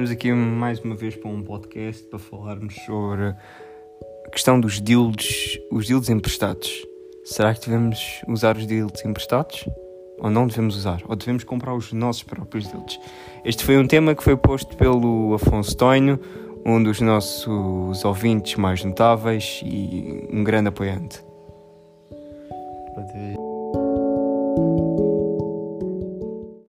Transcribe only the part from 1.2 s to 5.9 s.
um podcast para falarmos sobre a questão dos dildos, os